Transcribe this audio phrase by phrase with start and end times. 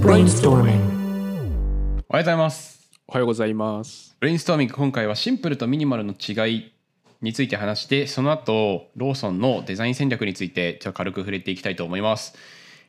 [0.00, 0.80] Brainstorming.
[2.08, 2.90] おはようございます。
[3.06, 4.16] おはようございます。
[4.18, 6.72] ブレインストーミング今回はシンプルとミニマルの違い
[7.20, 12.34] について話してその後ローソンのデザイン戦略についてちょっと軽く触れていきたいと思います。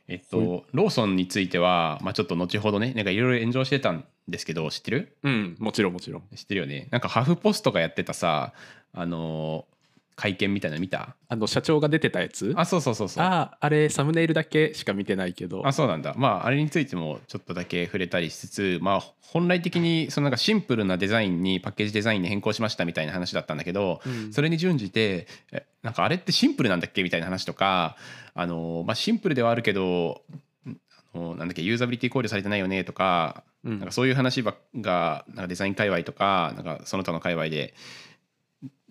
[0.08, 5.16] えっと、ローソンについては、まあ、ちょっと後ほどねなんかいろいろ炎上してたんですけど知ってる？
[5.22, 6.22] うん、もちろんもちろん。
[6.34, 8.54] 知ってるよねなんかハフポストがやってたさ
[8.94, 9.71] あのー
[10.14, 11.16] 会見みたいなの見た？
[11.28, 12.52] あの社長が出てたやつ？
[12.56, 13.24] あそうそうそうそう。
[13.24, 15.66] ああれサムネイルだけしか見てないけど。
[15.66, 16.14] あそうなんだ。
[16.16, 24.32] まああれについてもちょっとだけ触れたりしつつまあ本来的にそのなんかシンプルなデザインにパッケージデザインに変更しましたみたいな話だったんだけど、うん。
[24.32, 27.96] それに準じてえなんかあれってシンプルなんだっけみたいな話とか
[28.34, 30.22] あの、まあ、シンプルではあるけど
[30.66, 30.76] ん
[31.14, 33.78] あのなんだっけユーザビリティ考慮されてないよねとか,、うん。
[33.78, 37.74] なんかそういう話ばっがなんかデザイン界隈とかなんかその他の界隈で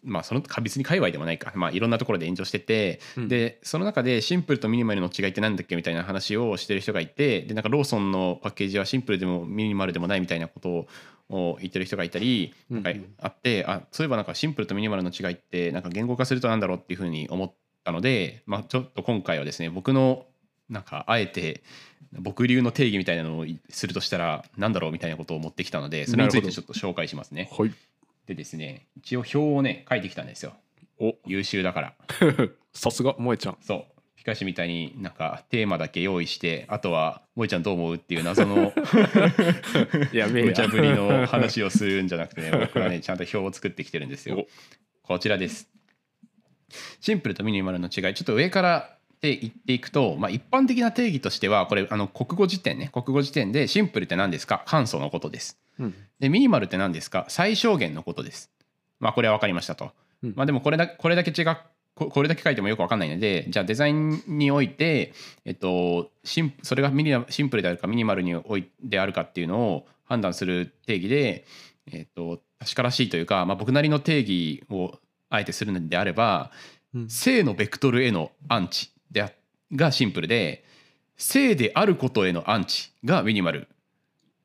[0.04, 10.88] まあその他別に界隈でもないか、まあ、いろんなところで炎上してて、うんでその中でシンプルとミニマルの違いってなんだっけみたいな話をしてる人がいてでなんかローソンのパッケージはシンプルでもミニマルでもないみたいなこと
[11.30, 20.26] を言ってる人がいたりなんかうんうんあってあそういえばなんかシンプルとミニマルの違いってなんか言語化するとなんだろうっていうふうに思ったので、まあ、ちょっと今回はですね僕の
[20.70, 21.64] なんかあえて
[22.14, 27.50] 僕流の定義みたいなのをするとしたらなんだろうみたいなことを持ってきたのでそれについてちょっと紹介しますね。
[27.52, 27.72] はい。
[28.36, 30.54] でですね一応表をね書いてきたんですよ。
[31.00, 31.16] お。
[31.26, 31.94] 優秀だから。
[32.74, 33.58] さすが萌えちゃん。
[33.62, 34.02] そう。
[34.16, 38.72] ピカシみたいになんかテーマだけ用意してあとは「もえちゃんどう思う?」っていう謎の
[40.14, 44.46] やべえ無茶ぶりの話をするんじゃなくてね僕はねちゃんと表を作ってきてるんですよ。
[45.02, 45.72] こちらです。
[47.00, 48.14] シンプルとミニマルの違い。
[48.14, 52.90] ちょっと上からで言っていくと、まあ、一般的な定義としてはこれあの国語辞典ね。
[52.92, 54.64] 国語辞典でシンプルって何ですか？
[54.66, 55.60] 簡素のことです。
[55.80, 55.96] うん。
[56.20, 57.26] でミニマルって何ですか？
[57.30, 58.52] 最小限のことです。
[59.00, 59.92] まあこれは分かりましたと、
[60.24, 60.34] うん。
[60.36, 61.58] まあでもこれだこれだけ違う
[61.94, 65.14] ここれだけ書いてもよく分かんないのでじゃあデザインにおいて、
[65.46, 71.46] えっと、シンそれがミニシンプルであるかミニマルにおいであるかっていうのを判断する定義で、
[71.92, 74.98] えっと、確からしいというか、まあ、僕なりの定義を
[75.30, 76.52] あえてするのであれば
[76.96, 77.10] うん。
[77.10, 79.32] 正のベクトルへのアンチであ
[79.74, 80.64] がシンプルで
[81.18, 83.68] 正であることへのアンチがミニマル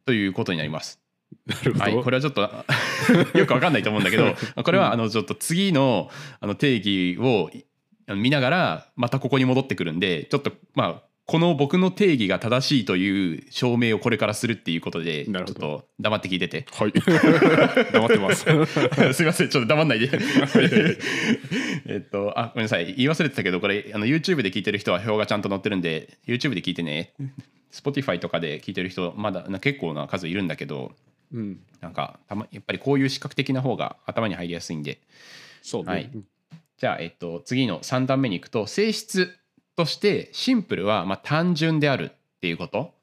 [0.05, 1.01] ということになります。
[1.47, 1.85] なるほど。
[1.85, 2.43] はい、これはちょっと
[3.37, 6.11] よくわかんないと思うんだけどこれはあのちょっと次の
[6.41, 7.51] あの定義を
[8.15, 16.93] 見ながらまたここに戻ってくるんでちょっとまあこの僕の定義が正しいという証明をこれからするっていうことでちょっと黙って聞いててはい。
[17.93, 18.45] 黙ってます。
[19.13, 20.09] すいませんちょっと黙んないで
[21.87, 27.13] えっとあごめんなさい言い忘れてたけどこれあの YouTube で聞いてる人は表がちゃんと載ってるんで YouTube で聞いてね
[27.73, 30.95] Spotify とかで聞いてる人まだな結構な数いるんだけど
[31.33, 31.59] うん。
[31.81, 35.01] なんかたまやっぱりこういう視覚的な方が頭に入りやすいんで
[35.61, 35.91] そうね。
[35.91, 36.11] はい
[36.79, 39.35] じゃあ、えっと、次の3段目に行くと性質
[39.77, 42.95] としてシンプルはまあ単純であるっていうこと。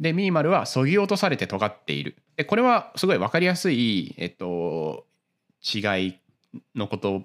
[0.00, 2.16] でミニマルはそぎ落とされて尖っている。
[2.36, 5.06] でこれはすごい分かりやすい、えっと、
[5.62, 5.78] 違
[6.08, 6.18] い
[6.74, 7.22] のこと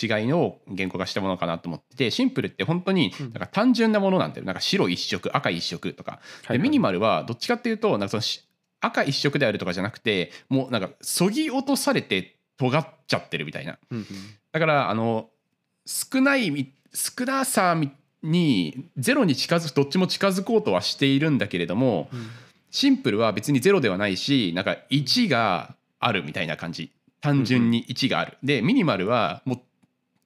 [0.00, 6.20] 違いの言語化したものかなと思っててシンプルって本当になんか単純なものなんだよなんか白一色赤一色とか。
[6.46, 6.58] はい。
[6.58, 8.44] でミニマルはどっちかっていうとなんかそのし
[8.80, 13.78] 赤一色であるとかじゃなくてもうなんかそぎ落とされて尖っちゃってるみたいな。
[14.52, 15.28] だからあの
[15.86, 17.90] 少ないみ少なさみ
[18.22, 22.08] にゼロに近づくどっちも近づこうとはしているんだけれども
[22.70, 26.90] シンプルは別にゼロではないしなんか1があるみたいな感じ。
[27.20, 29.60] 単純に1がある、でミニマルはもう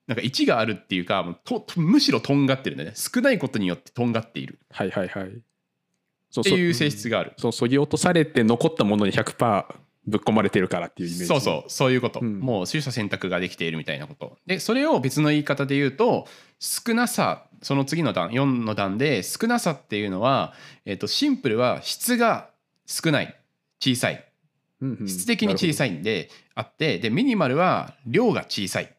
[0.07, 1.37] なんか1があるっていうか
[1.77, 2.93] むしろとんがってるんだね。
[2.95, 4.59] 少ないことによってとんがっている。
[4.71, 5.31] はいはいはい。
[6.31, 7.35] そっていう性質がある。
[7.37, 9.65] そう、そぎ落とされて残ったものに100%
[10.07, 11.27] ぶっ込まれてるからっていうイメージ。
[11.27, 11.71] そうそう。
[11.71, 12.41] そういうこと、うん。
[12.41, 14.39] もう取捨選択ができているみたいなこと。
[14.47, 16.27] でそれを別の言い方で言うと
[16.61, 20.53] 少なさその次の段4の段で少なさっていうのは、
[20.85, 22.51] えっとシンプルは質が
[22.87, 23.37] 少ない
[23.81, 24.23] 小さい。
[25.07, 25.89] 質的に小さい。
[25.89, 28.93] いんであってでミニマルは量が小さい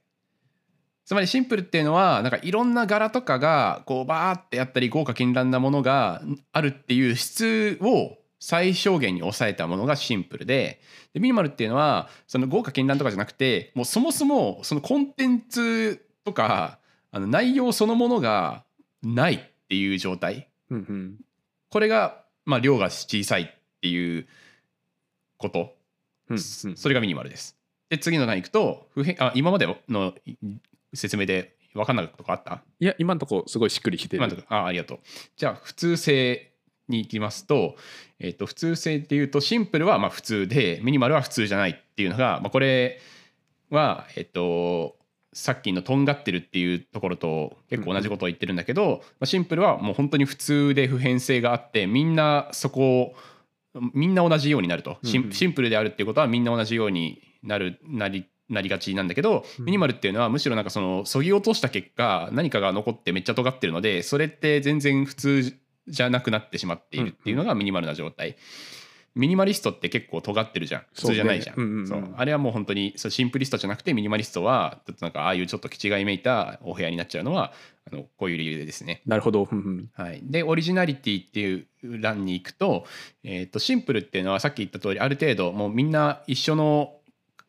[1.06, 10.82] つまりシンプルっていうのはなんかいろんな柄とかがこうバーってやったり豪華絢爛なものがあるっていう質を最小限に抑えたものがシンプルで
[11.14, 16.80] でミニマルっていうのはその豪華絢爛とかじゃなくてもうそもそもそのコンテンツとか
[17.18, 18.64] あの内容そのものが
[19.02, 21.16] ないっていう状態うんうん。
[21.72, 23.48] これがまあ量が小さいっ
[23.82, 24.28] ていう
[25.38, 25.74] こと
[26.30, 26.40] うんうん
[26.78, 27.58] それがミニマルです。
[27.90, 30.14] で次の段いくと普遍あ今までの
[30.94, 32.62] 説明で分かんないとこあった？
[32.80, 34.24] いや、今のところすごいしっくりきてる。
[34.24, 35.00] 今のとこあありがとう。
[35.36, 36.52] じゃあ普通性
[36.88, 37.76] に行きますと,、
[38.20, 43.00] えっと普通性っていうとシンプルはまあ普通でミニマルは普通じゃないっていうのが、まあ、これ
[43.70, 44.96] は、えっと
[45.38, 53.16] さっきのとんがってるっていうところと結構同じことを言ってるんだけど、まあ、シンプルはもう本当に普通で普遍性があってみんなそこを
[53.94, 65.56] みんな同じようになると、シンプルであるっていうことはみんな同じようになるなりなりがちなんだけど、ミニマルっていうのはむしろなんかそのそぎ落とした結果何かが残ってめっちゃ尖ってるのでそれって全然普通
[65.88, 68.38] じゃなくなってしまっているっていうのがミニマルな状態。
[69.18, 70.82] ミニマリストって結構尖ってるじゃん。
[70.94, 71.56] 普通じゃないじゃん。
[71.56, 71.88] そうねうんうんうん。
[71.88, 72.14] そう。
[72.16, 77.52] あれはもう本当にそうシンプリストじゃなくてミニマリストはちょっとなんかああいうちょっと気違いめいたお部屋になっちゃうのは
[77.92, 79.02] あのこういう理由でですね。
[79.06, 79.48] なるほど。
[79.52, 79.90] うんうん。
[79.94, 81.66] はい、でオリジナリティっていう
[82.02, 82.86] 欄に行くと,、
[83.24, 86.94] えー、とシンプルっていうのはさっき言った通りある程度もうみんな一緒の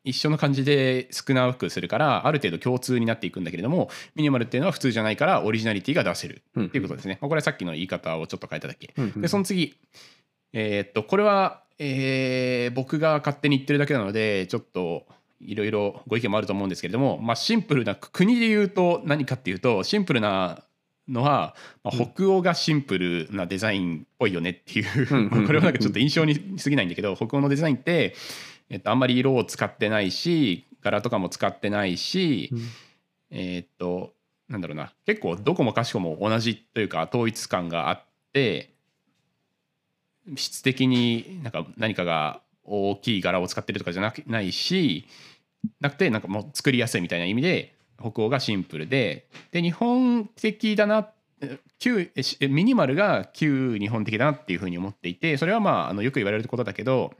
[0.05, 9.21] 一緒の感じで少なくするからある程度共通になっていくんだけれどもミニマルっていうのは普通じゃないからオリジナリティが出せるっていうことですね、まあこれはさっきの言い方をちょっと変えただけ、うんうん。
[9.21, 9.76] でその次
[10.61, 15.07] えーっとこれは、えー僕が勝手に言ってるだけなのでちょっと
[15.41, 20.65] いろいろご意見もあると思うんですけれども、まあ、シンプルな国で言うと何かっていうとシンプルな
[21.09, 28.15] のは、まあ、北欧がシンプルなデザインっぽいよねっていう、これはなんかちょっと印象に過ぎないんだけど北欧のデザインって、
[28.69, 32.51] えっと、あんまり色を使ってないし柄とかも使ってないし、
[33.31, 34.13] えーっと
[34.49, 34.93] なんだろうな。
[35.07, 38.03] 結構どこもかしこも同じというか統一感があっ
[38.33, 38.71] て
[40.37, 45.07] 質的になんか何かが大きい柄を使ってるとかじゃなくないし
[45.81, 51.09] なくてなんかもう作りやすいみたいな意味で北欧がシンプルでで日本的だな
[51.79, 52.11] 旧
[52.49, 57.13] ミニマルが旧日本的だなっていうふうに思っていてそれはまああのよく言われることだけど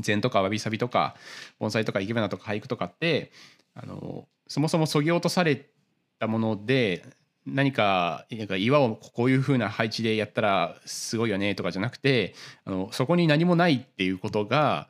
[0.00, 1.14] 禅とかわびさびとか
[1.58, 3.30] 盆栽とか生け花とか俳句とかって
[3.74, 5.68] あのそもそもそぎ落とされ
[6.18, 7.04] たもので
[7.46, 14.88] 何かなんか岩をこういう風な配置でやったらすごいよねとかじゃなくてあのそこに何もないっていうことが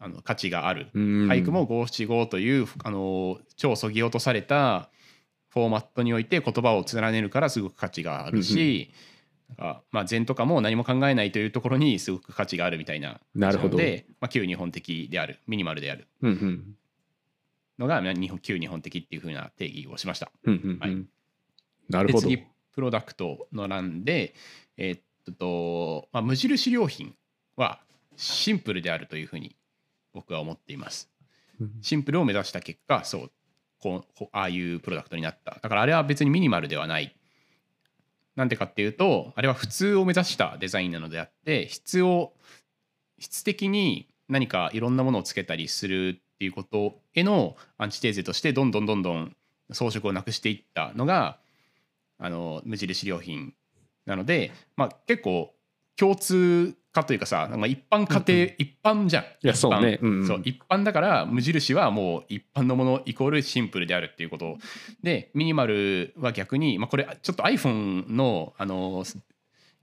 [0.00, 0.88] あの価値がある。
[0.94, 1.02] うん。
[1.26, 4.90] 俳句も五七五というあの超そぎ落とされた
[5.48, 8.92] フォーマットにおいて言葉を連ねるからすごく価値があるし、
[9.48, 13.76] なんかまあ禅とかも何も考えないというところにすごく価値があるみたいななるほど。
[13.76, 16.06] ので、まあ、旧日本的であるミニマルである。
[16.22, 16.76] うんうん。
[17.78, 20.30] のがまあ日本旧日本的っていうふうな定義をしました。
[20.44, 20.78] うんうんうん。
[20.78, 21.04] はい
[21.88, 22.28] なるほど。
[22.28, 24.34] で次プロダクトの欄で、
[24.76, 24.98] えー
[25.32, 27.14] っとまあ、無印良品
[27.56, 27.80] は
[28.16, 29.56] シンプルであるというふうに
[30.12, 31.10] 僕は思っています。
[31.60, 33.30] うんシンプルを目指した結果そう
[33.80, 37.16] こうこうああいうプロダクトになっただからあれは別にミニマルではない
[38.36, 42.32] なんでかっていうとあれは普通を目指したデザインなのであって質を
[43.18, 49.34] 質的に何かいろんなものをつけたりするっていうことへのアンチテーゼとしてどんどんどんどん
[49.72, 51.38] 装飾をなくしていったのが
[52.18, 53.54] あの無印良品
[54.06, 55.54] なので、まあ、結構
[55.96, 59.24] 共通化というかさなんか一般家庭、一般じゃん。
[59.24, 59.94] いやそうね。
[59.94, 60.06] 一般。
[60.06, 60.26] うんうん。
[60.26, 64.58] そう一般だから無印はもう一般のものイコールシンプルであるっていうこと。
[65.02, 69.04] でミニマルは逆に、まあ、これちょっと iPhone のあの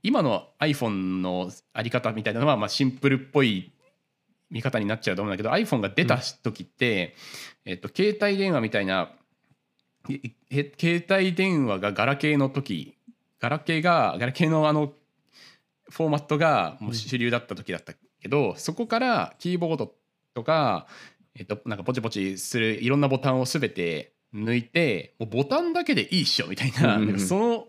[0.04, 3.72] 今の iPhone のあり方みたいなのはまあシンプルっぽい
[4.50, 7.16] 見方になっちゃうと思うんだけど iPhone が出た時って、
[7.66, 9.12] えっと、携帯電話みたいな
[10.10, 12.98] 携帯電話がガラケーの時
[13.40, 14.94] ガラケーがガラケーのあの
[15.90, 19.94] フォーマットがもう主流だった時だったけど、そこからキーボード
[20.34, 20.88] とか、
[21.36, 27.12] えっと、なんかポチポチするいろんなボタンを全て抜いてもうボタンだけでいいっしょみたいな,、うんうんうん。
[27.12, 27.68] なんかその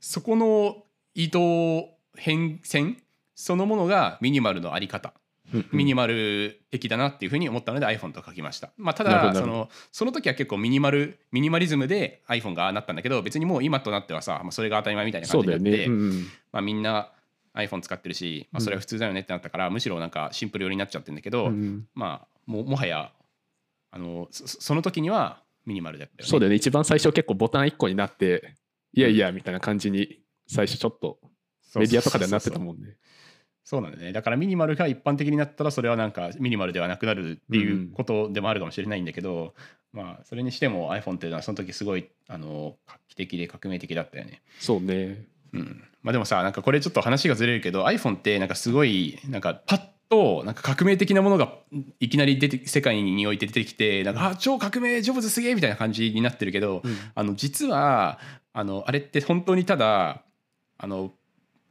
[0.00, 0.84] そこの
[1.14, 2.96] 移動変遷
[3.34, 5.08] そのものがミニマルのあり方。
[5.08, 5.25] うんうん
[5.72, 8.70] ミニマル的だなっていうふうに思ったので iPhone と書きました。
[8.76, 15.28] まあ、ただそのその時は結構ミニマルミニマリズムで iPhone がなったんだけど別にもう今となってはさ、まあ、それが当たり前みたいな。
[15.28, 17.10] 感じになって、うんうんまあ、みんな
[17.54, 23.12] iPhone 使ってるし、まあ、それは普通だよねってなったから、むしろなんかシンプル寄りになっちゃってるんだけど、うんまあももはや
[23.90, 26.30] あのそその時にはミニマルだったよね。
[26.30, 26.56] そうだよね。
[26.56, 28.54] 一番最初結構ボタン1個になって、
[28.92, 31.18] いやいやみたいな感じに最初ちょっと
[31.74, 32.96] メディアとかではなってたんもんね。
[33.66, 34.12] そうなんだよね。
[34.12, 39.54] だからミニマルが一般的になったらそれはなんかミニマルではなくなるっていうことでもあるかもしれないんだけど、
[39.92, 44.40] まあそれにしても iPhone っていうのはその時すごいあの画期的で革命的だったよね。
[44.60, 45.24] そうね。
[45.52, 51.52] うん、まあでもさなんかこれちょっと話がずれるけど iPhone ってなんかすごいなんかパッとなんか革命的なものが
[51.98, 56.96] いきなり出て世界において出てきてなんかあ超革命ジョブズすげえみたいな感じになってるけど、うん。
[57.16, 58.20] あの実は
[58.52, 60.22] あのあれって本当にただ
[60.78, 61.10] あの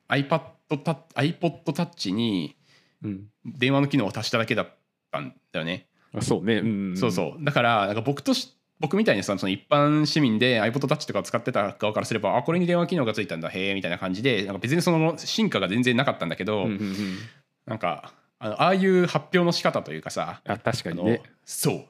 [0.09, 2.55] iPad タ iPod Touch に
[3.03, 3.27] うん。
[3.45, 4.67] 電話の機能を足しただけだっ
[5.11, 5.87] たんだよね。
[6.13, 6.55] あそうね。
[6.55, 6.97] うん。
[6.97, 7.43] そうそう。
[7.43, 13.49] だからなんか僕とし僕みたいにさその一般市民で iPod Touch とかを使ってた側からすればあこれに電話機能がついたんだ。
[13.49, 17.17] へえみたいな感じでなんか別にその進化が全然なかったんだけど、うんうんうん。
[17.65, 21.21] なんかあのああいう発表の仕方というかさあ確かにね。
[21.45, 21.85] そう。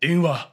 [0.00, 0.52] 電話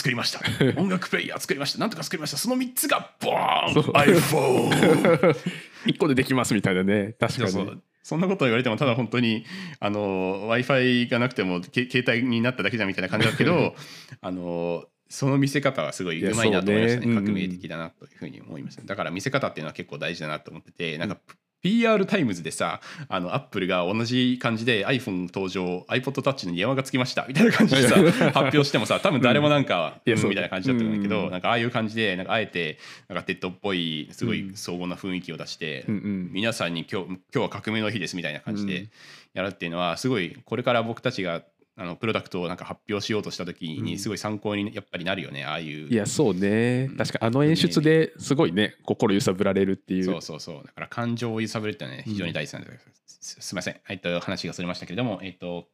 [0.00, 0.40] 作りました。
[0.80, 1.78] 音楽プレイヤー作りました。
[1.78, 2.38] なんとか作りました。
[2.38, 3.74] その3つがボーン。
[3.74, 3.84] そう。
[3.92, 5.36] iPhone
[5.84, 7.14] 一個でできますみたいなね。
[7.20, 7.82] 確かに。
[8.02, 9.44] そんなこと言われてもただ本当に
[9.78, 13.76] あの w i f i がなくてもけ携帯になっただけじゃんみたいな感じだけど
[14.22, 17.06] あのその見せ方はすごいうまいなと思いましたね。
[17.06, 17.14] ね。
[17.14, 21.20] 革命的だなというふうに思いました、だから見せ方っていうのは結構大事だなと思っててなんか
[21.62, 30.14] PR タイムズでさあのアップルが同じ感じで iPhone 登場 iPod Touch にカメラがつきましたみたいな感じでさ発表してもさ多分誰もなんか、うう。
[30.14, 36.30] んみたいな感じだったんだけど、うんなんかああいう感じでなんかあえてなんか TEDっぽいすごい荘厳な雰囲気を出して、うんうん。
[36.32, 38.90] 皆さんに今日今日は革命の日ですみたいな感じでうん。
[39.34, 41.42] やるっていうのはすごいこれから僕たちが
[41.80, 43.84] あのプロダクトをなんか発表しようとした時うん。
[43.84, 45.88] にすごい参考にやっぱりなるよねああいう。
[45.88, 46.88] いやそうね。
[46.90, 46.96] うん。
[46.98, 50.04] 確かあの演出ですごいね心揺さぶられるっていう。
[50.04, 50.62] そうそうそう。
[50.66, 52.70] だから感情を揺さぶるってのはね非常に大事なんで
[53.06, 53.80] す、すすみません。
[53.88, 55.68] えっと話がそれましたけれどもえっと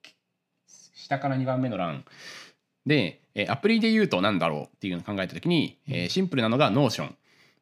[0.95, 2.05] 下から2番目の欄
[2.87, 7.15] で、えーアプリで言うと何だろうっていうのを考えた時に、えーシンプルなのが Notion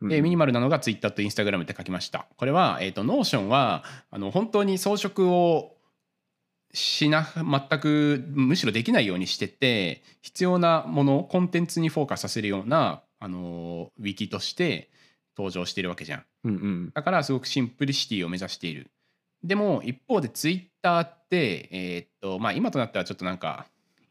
[0.02, 0.08] うん。
[0.10, 2.26] でミニマルなのが Twitter と Instagram って書きました。
[2.36, 5.73] これは、えー、と Notion はあの本当に装飾を
[6.74, 14.90] しな全くむしろできないようにしてて必要なものコンテンツにフォーカスさせるようなあのウィキとして
[15.36, 16.24] 登場しているわけじゃん。
[16.44, 18.90] うんうんだからすごくシンプリシティを目指している。
[19.42, 23.66] でも一方で Twitter って、えーっとまあ、今となってはちょっとなんか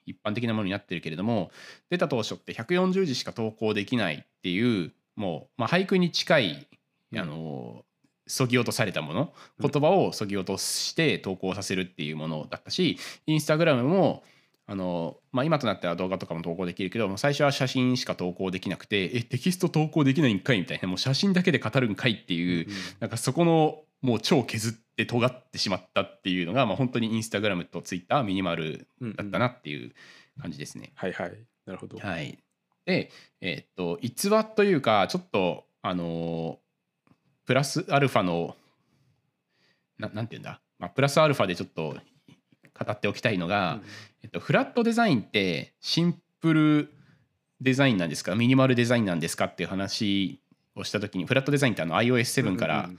[0.05, 1.51] 一般的なものになってるけれども
[1.89, 6.67] 出た当初って140字しか投稿できないっていうもう、まあ、俳句に近い
[7.11, 7.83] うんあの
[8.27, 9.69] そぎ落とされたものうん。
[9.69, 14.23] 言葉をそぎ落として投稿させるっていうものだったしインスタグラムも
[14.65, 22.67] あの、まあ、今となっては動画とかも投稿できるけど最初は写真しか投稿できなくてえテキスト投稿できないんかいみたいなもう写真だけで語るんかいっていう
[22.99, 29.93] なんかそこのもう超削って尖ってしまったっていうのが、まあ、本当にインスタグラムとツイッターミニマルだったなっていう
[30.41, 30.91] 感じですね。
[30.95, 31.33] はいはい。
[31.65, 31.97] なるほど。
[31.97, 32.37] はい、
[32.85, 33.09] で、
[33.41, 36.62] えーっと逸話というかちょっとあのー
[37.45, 38.55] プラスアルファの
[39.97, 41.95] ななんていうんだ、まあ、プラスアルファでちょっと
[42.77, 43.79] 語っておきたいのが、
[44.23, 46.89] えっと、フラットデザインってシンプル
[47.61, 48.35] デザインなんですか？
[48.35, 49.45] ミニマルデザインなんですか？
[49.45, 50.39] っていう話
[50.75, 52.89] をした時にフラットデザインってあの iOS7 から、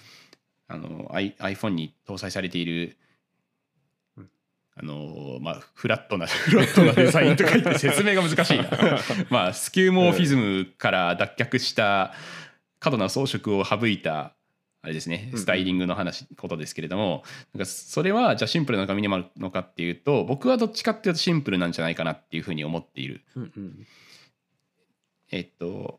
[0.68, 2.96] あの I- iPhone に搭載されている、
[4.16, 4.30] うん。
[4.76, 8.70] あのまあ、フラットな フラットなデザインとか言って説明が難しいな。
[9.28, 12.14] まあスキューモーフィズムから脱却した
[12.84, 14.34] 過度な装飾を省いた
[14.82, 17.24] あれですねうんスタイリングの話、ことですけれども
[17.54, 23.22] なんかそれはじゃあシンプルなのかミニマルなのかっていうと僕はどっちかっていうとシンプルなんじゃないかなっていうふうに思っている。
[23.36, 23.86] うんうん。
[25.32, 25.98] えっと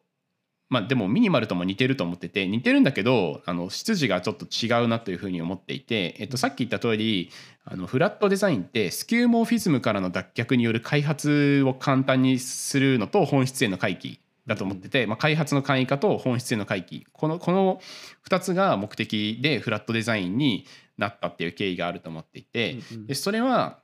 [0.69, 7.31] まあでもミニマルとも似てると思ってて似てるんだけどあの出自がちょっと違うなというふうに思っていて、えっと、さっき言った通り
[7.65, 17.05] あのフラットデザインってスキューモーフィズムからの脱却による開発を簡単にするのと本質への回帰だと思ってて、まあ、開発の簡易化と本質への回帰。
[17.11, 17.81] このこの
[18.29, 20.65] 2つが目的でフラットデザインに
[20.97, 23.79] なったっていう経緯があると思っていて、でそれは、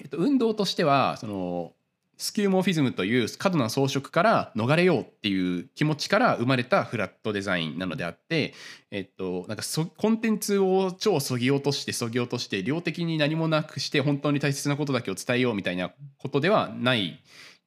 [0.00, 1.72] えっと、運動としてはその
[2.18, 8.54] スキューモーフィズムという過度な装飾から逃れようっていう気持ちから生まれたフラットデザインなのであって、
[8.90, 17.18] えっと、なんかそコンテンツを超そぎ落としてそぎ落として量的に何もなくして本当に大切なことだけを伝えようみたいなことではないん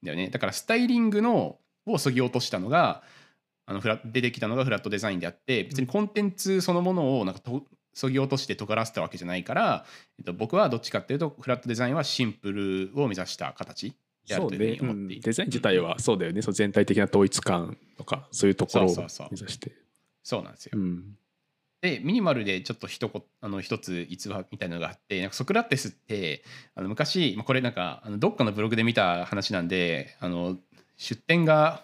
[0.04, 0.30] だよね。
[0.30, 3.04] だからスタイリングのをそぎ落としたのが
[3.66, 9.86] あのフラ出てきたのがフラットデザインであって別にコンテンツそのものをなんかとそぎ落として尖らせたわけじゃないから、
[10.18, 13.94] えっと、僕はどっちかっていうとフラットデザインはシンプルを目指した形
[14.28, 15.22] であるというふうに思っていて、うん。
[15.22, 16.42] デザイン自体はそうだよね。
[16.42, 19.10] その全体的な統一感とかそういうところを目指
[19.52, 19.72] して。
[20.24, 20.72] そうなんですよ。
[20.76, 21.18] うん。
[21.82, 26.44] でミニマルでちょっと一こあの一つ逸話みたいなのがあってなんかソクラテスって
[26.76, 30.58] あの昔まあこれなんかあのどっかのブログで見た話なんであの
[31.00, 31.82] 出典が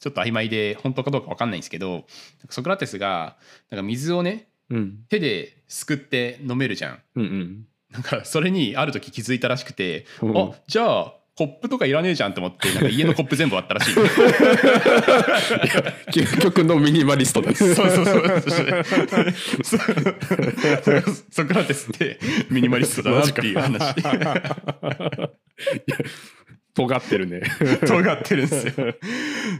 [0.00, 2.04] ちょっと曖昧で本当かどうか分かんないんですけど
[2.50, 3.36] ソクラテスが
[3.70, 5.04] なんか水をねうん。
[5.08, 6.98] 手ですくって飲めるじゃん。
[7.16, 7.66] うんうん。
[7.90, 10.36] なんかそれにある時気づいたらしくて、うん。
[10.36, 13.94] あじゃあコップとかいらねえじゃんと思ってなんか家のコップ全部割ったらしい。
[16.12, 18.06] 究極のミニマリストだね そうそうそう
[19.64, 19.76] そ
[20.96, 21.02] う。
[21.30, 22.18] ソクラテスって
[22.50, 23.78] ミニマリストだなっていう話
[26.78, 27.42] 尖ってるね。
[27.86, 28.94] 尖ってるんですよ。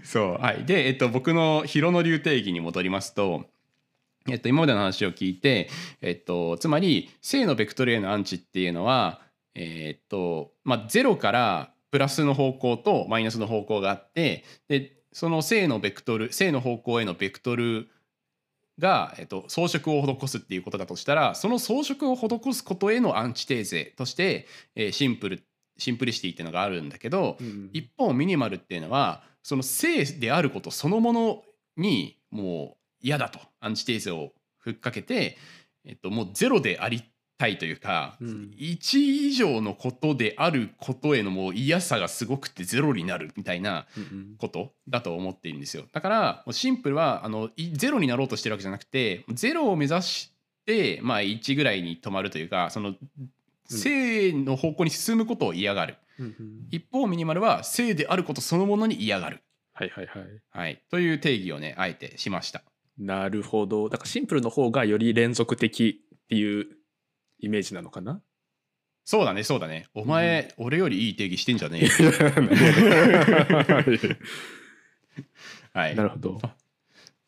[0.04, 0.42] そう。
[0.42, 3.46] はい、で、えっと、僕の広野流定義に戻りますと、
[4.28, 5.68] えっと、今までの話を聞いて、
[6.00, 9.20] えっと、つまり正のベクトルへのアンチっていうのは、
[9.54, 17.88] えっとまあ、0からプラスの方向とマイナスの方向があってでその正のベクトル正の方向へのベクトル
[18.78, 24.46] が、えっと、装飾を施すっていうことだとしたらその装飾を施すことへのアンチテーゼとして、
[24.76, 25.47] えーシンプル
[25.78, 31.42] シンプリシティっていうのがあるんだけど、うん一方ミニマルっていうのはその性であることそのもの
[31.76, 35.38] にもう嫌だとアンチテーゼをふっかけて、
[35.84, 37.02] えっと、もうゼロであり
[37.38, 38.50] たいというか、うん。
[38.58, 45.84] 1以上のことであることへのもう嫌さがすごくてゼロになるみたいなうんことだと思っているんですよ。
[45.92, 50.32] だからシンプルはあのいゼロになろうとしてるわけじゃなくてゼロを目指し
[50.66, 52.94] て、まあ、1ぐらいに止まるというかその
[53.68, 56.66] 正の方向に進むことを嫌がる、うんうん。
[56.70, 59.42] 一方ミニマルは正であることそのものに嫌がる、
[59.74, 60.24] はいはいはい。
[60.50, 62.62] はい、という定義をねあえてしました。
[62.98, 63.88] なるほど。
[63.88, 66.66] だからシンプルの方がより連続的っていう
[67.38, 68.20] イメージなのかな？
[69.04, 69.86] そうだねそうだね。
[69.94, 72.10] お前、俺よりいい定義してんじゃねえよ。
[75.72, 75.94] はい。
[75.94, 76.40] なるほど。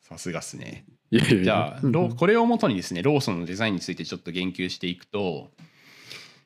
[0.00, 0.84] さすがっすね。
[1.10, 1.80] じゃあ、
[2.16, 5.69] これをもとにですねローソンのデザインについてちょっと言及していくと、うんうん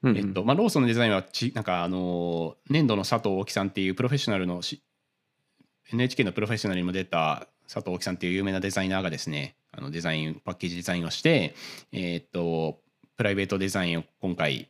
[0.06, 4.82] えっとまあ、ローソンのデザインはちなんかあの粘土の佐藤大樹さんっていうプロフェッショナルのし
[5.92, 11.54] NHK のプロフェッショナルにも出た佐藤大樹さんっていう有名なデザイナーがですねあのデザインパッケージデザインをして、
[11.92, 12.78] えっと
[13.16, 14.68] プライベートデザインを今回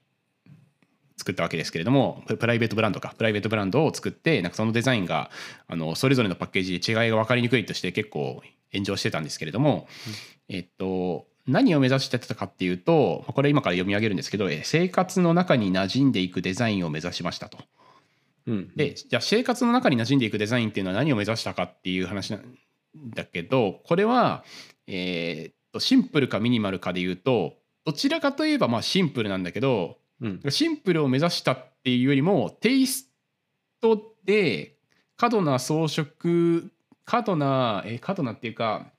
[1.17, 3.15] 作ったわけですけれどもププライベートブランドか。
[3.17, 5.31] プライベートブランドを作ってなんかそのデザインが
[5.67, 9.87] あのそれぞれのパッケージで違いが分かりにくいとして結構炎上してたんですけれども、
[10.49, 17.59] えっと何を目指してたかっていうとこれ今から読み上げるんですけどえ生活の中に馴染んでいくデザインを目指しましたと。
[18.47, 22.57] うんでじゃあ生活の中に馴染んでいくデザインっていうのは何を目指したかっていう話なん
[23.15, 24.45] だけどこれは、
[24.87, 33.11] えーっとシンプルかミニマルかで言うとどちらかといえばまあシンプルなんだけどうんシンプルを目指したっていうよりもテイス
[33.81, 34.77] トで
[35.17, 36.07] 過度な装飾
[37.05, 38.93] 過度なえ過度なっていうか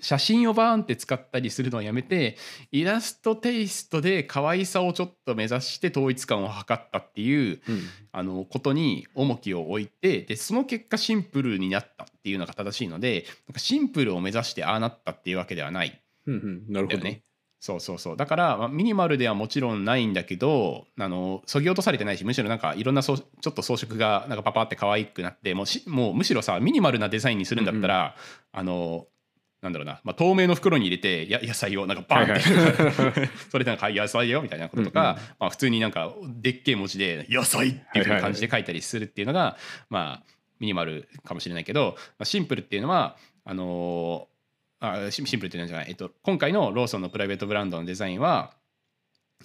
[0.00, 2.36] 写真をバーンって使ったりするのをやめて
[2.72, 7.80] イラストテイストで可愛さをちょっと目指して統一感を図ったっていううん。
[8.10, 16.02] あのことに重きを置いてでその結果シンプルになったっていうのが正しいのでなんかシンプルを目指してああなったっていうわけではない。
[16.26, 16.72] うんうん。
[16.72, 16.98] なるほど。
[16.98, 17.22] ね。
[17.60, 18.16] そうそうそう。
[18.16, 28.14] だから、まあ、ミニマルではもちろんないんだけどあのそぎ落とされてないしむしろなんかいろんなそうちょっと装飾がなんかパパって可愛くなってもうしもうむしろさミニマルなデザインにするんだったら、
[28.52, 29.06] あの
[29.60, 32.42] なんだろうな、まあ、透明の袋に入れてや野菜をなんかバンって、はい
[33.50, 39.56] それでなんかはい野菜よみたいなこととか、うんうんまあ、普通になんかでっけえ文字で「野菜」っていう感じで書いたりするっていうのが、
[39.90, 44.38] まあミニマルかもしれないけど、まあ、シンプルっていうのはあのー
[44.80, 48.54] あシンプルっていうのじゃない、えっと、今回のローソンのプライベートブランドのデザインは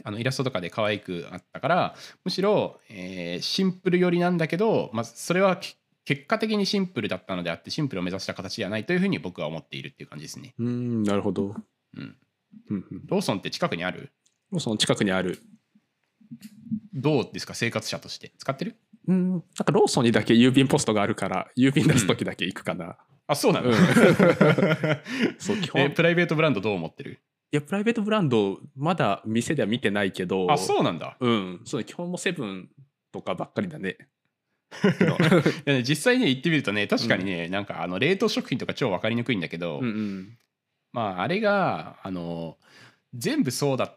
[0.03, 10.53] あのイラストとかで可愛くあったからむしろ、えーシンプル寄りなんだけど、まあ、それはけ結果的にシンプルだったのであってシンプルを目指した形ではないというふうに僕は思っているっていう感じですね。
[10.59, 11.55] うんなるほど。
[11.95, 12.17] うん、
[12.69, 13.01] うんうん。
[13.05, 14.11] ローソンって近くにある？
[14.51, 15.39] もうその近くにある。
[16.93, 17.53] どうですか？
[17.53, 18.33] 生活者として。
[18.37, 18.75] 使ってる？
[19.07, 23.75] うんなんかローソンにだけ郵便ポストがあるから郵便出す時だけ行くかな、あそうなの、うん。
[25.37, 25.81] そう基本。
[25.81, 27.19] えプライベートブランドどう思ってる？
[27.51, 30.51] いやプライベートブランドまだ店では見てないけど。
[30.51, 31.17] あそうなんだ。
[31.19, 31.61] うん。
[31.65, 32.69] そうね基本もセブン
[33.11, 33.97] とかばっかりだね
[35.65, 40.37] ね実際ね行ってみるとね確かにね、なんかあの冷凍食品とか超分かりにくいんだけど、うんうん。
[40.91, 42.57] まああれがあの
[43.13, 43.95] 全部そうだ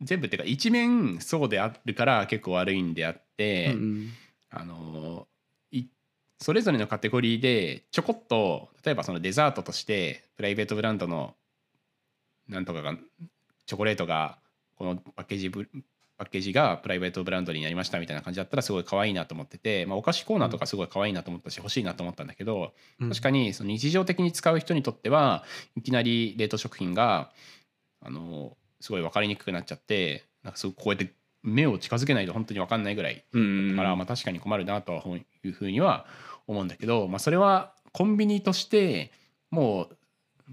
[0.00, 4.12] 全部っていうか一面そうであるから結構悪いんであって、うん。
[4.50, 5.28] あの
[5.70, 5.84] い
[6.38, 11.34] それぞれのカテゴリーでちょこっと例えばそのデザートとしてプライベートブランドの
[12.48, 12.96] なんとかが
[13.66, 14.38] チョコレートが
[14.76, 15.68] このパッケージブ
[16.18, 23.08] パッケージがプライベートブランドになりましたみたいな感じだったらすごい可愛いなと思ってて、まあ、お菓子コーナーとかすごい可愛いなと思ったし欲しいなと思ったんだけど、うん。
[23.08, 25.44] 確かにその日常的に使う人にとっては
[25.76, 27.30] いきなり冷凍食品が
[28.00, 31.12] あのすごい分かりにくくなっちゃってなんかすごいこうやって
[31.44, 36.06] 目を近づけないと本当に分かんないぐらいだからまあ確かに困るなとはいうふうには
[36.48, 39.12] 思うんだけど、まあ、それはコンビニとして
[39.50, 39.96] もう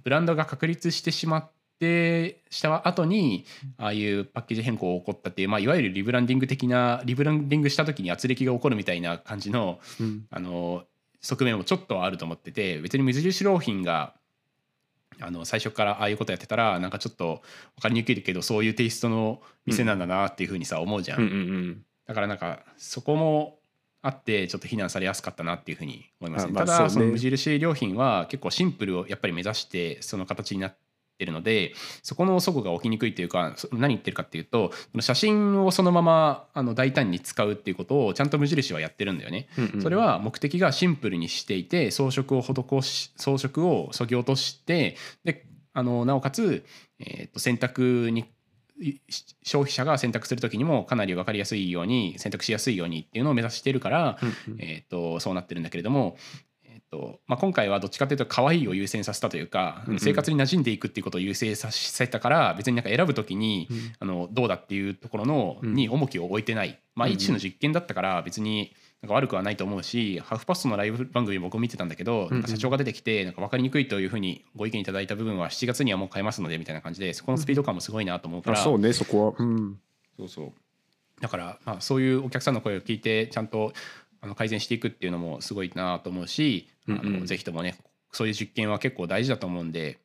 [0.04, 3.46] ブランドが確立してしまってした後に
[3.78, 10.26] ああいうパッケージ変更が起こったっていう、まあ、いわゆるリブランディング的なリブランディングした時に圧力が起こるみたいな感じのうん。
[10.30, 10.84] あの
[11.22, 14.14] 側面もちょっとはあると思ってて別に無印良品が
[15.20, 17.42] あの最初からああいうことやってたらなんかちょっと
[17.78, 21.22] 分かりにくいけどそういうテイストの店なんだなっていうふうにさ思うじゃん。
[21.22, 21.86] うんうんうん。
[22.06, 23.58] だからなんかそこも
[24.02, 26.52] あってちょっと非難されやすかったなっていうふうに思いますね。
[26.52, 30.85] あまあただその無印良品は結構シンプルをやっぱり目指してその形になって
[31.24, 31.74] るので
[32.04, 39.48] そこの齟齬が起きにくいというかそ何言ってるかっていうと写真をそのままあの大胆に使うっていうことをちゃんと無印はやってるんだよね。
[39.58, 46.66] うんうんそれは目的がシンプルにしていて装飾を施し装飾をそぎ落としてであのなおかつ、
[47.00, 48.26] えーと選択に
[48.80, 49.00] い
[49.44, 56.45] 消費者が選択する時にもかなり分かりやすいように選択しやすいようにっていうのを目指しているから、うんうんえー、とそうなってるんだけれども、えー
[56.96, 60.00] とまあ、今回はどっちかというと可愛いを優先させたというか、うんうん。
[60.00, 63.78] 生活に馴染んでいくっていうことを優先させたから別になんか選ぶ時に、うん。
[64.00, 65.74] あのどうだっていうところの、うん。
[65.74, 67.18] に重きを置いてない、まあ、うんうん。
[67.18, 79.34] 一種の実験だったから別になんか悪くはないと思うしハーフパストのライブ番組僕も見てたんだけど、なんか社長が出てきてなんか分かりにくいというふうにご意見いただいた部分は7月にはもう変えますのでみたいな感じでそこのスピード感もすごいなと思うから、あそうねそこは。
[79.38, 79.78] うん。
[80.18, 80.54] そうそう。
[81.22, 83.74] だから、まあ、そういうお客さんの声を聞いてちゃんと
[84.26, 87.78] あの改善していくっていうのもすごいなと思うし、あのぜひともね
[88.12, 90.00] そういう実験は結構大事だと思うんで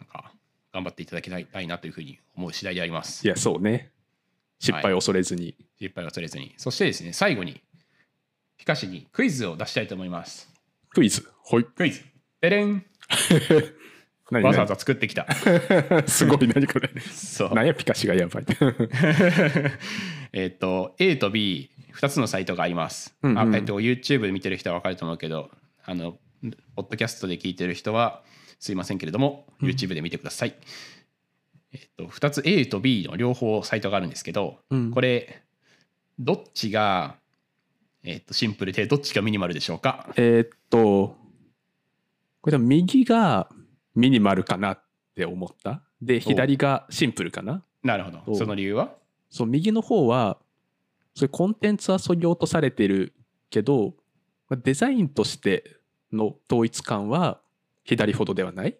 [0.00, 0.32] なんか
[0.72, 3.26] 頑張っていただきたいなというふうに思う次第であります。
[3.26, 3.90] いやそうね。
[4.58, 6.54] 失敗を恐れずに、失敗は恐れずに。
[6.56, 7.62] そしてですね最後に
[8.56, 10.48] ピカシにクイズを出したいと思います。
[10.90, 11.28] クイズ？
[11.50, 11.64] はい。
[11.64, 12.02] クイズ。
[12.40, 12.82] でれん
[14.30, 15.26] 何わざわざ作ってきた。
[15.90, 16.90] 何 すごい何これ。
[17.12, 17.54] そう。
[17.54, 18.44] 何やピカシがやばい
[20.32, 23.38] えっと A と B2 つのサイトがあります、うんうん。
[23.38, 25.50] あえっと YouTube で見てる人は分かると思うけど
[25.84, 26.18] あの
[26.74, 28.22] ポッドキャストで聞いてる人は
[28.58, 30.54] すいませんけれども YouTube で見てください、
[31.72, 34.90] えっと2つ A と B の両方サイトがあるんですけど、うん。
[34.90, 35.42] これ
[36.18, 37.16] どっちが、
[38.02, 40.08] えっとシンプルでどっちがミニマルでしょうか？
[40.16, 41.16] えーっと
[42.42, 43.48] これは右が
[43.94, 44.82] ミニマルかなっ
[45.14, 45.82] て思った。
[46.00, 47.62] で左がシンプルかな。
[47.82, 48.22] なるほど。
[48.26, 48.34] お。
[48.34, 48.94] その理由は？
[49.30, 50.36] そう右の方は
[51.14, 53.14] それコンテンツはそぎ落とされてる
[53.48, 53.94] けど
[54.48, 55.76] まあデザインとして
[56.12, 57.40] の統一感は
[57.84, 58.76] 左ほどではない？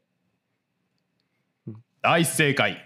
[2.03, 2.77] 大正解。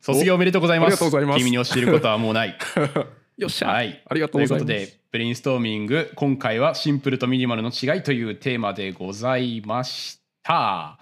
[0.00, 0.88] 卒業おめでとうございます。
[0.88, 1.38] ありがとうございます。
[1.38, 2.58] 君に教えることはもうない。
[3.38, 4.02] よっしゃ、はい。
[4.08, 4.92] ありがとということうございます。
[4.92, 10.98] でブレインストーミング今回はシンプルとミニマルの違いというテーマでございました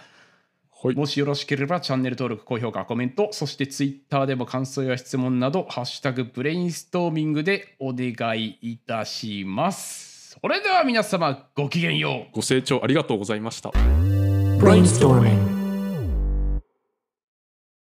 [0.83, 0.95] はい。
[0.95, 10.39] もしよろしければチャンネル登録高評価コメントそしてツイッターでも感想や質問など「ハッシュタグブレインストーミング」でお願いいたします。
[10.41, 12.35] それでは皆様ごきげんよう。
[12.35, 13.71] ご清聴ありがとうございました。
[13.71, 15.60] Brainstorming.